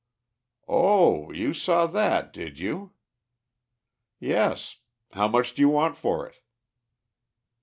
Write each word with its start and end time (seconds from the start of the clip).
"Oh, 0.67 1.29
you 1.31 1.53
saw 1.53 1.85
that, 1.85 2.33
did 2.33 2.57
you?" 2.57 2.93
"Yes. 4.19 4.77
How 5.11 5.27
much 5.27 5.53
do 5.53 5.61
you 5.61 5.69
want 5.69 5.95
for 5.95 6.27
it?" 6.27 6.37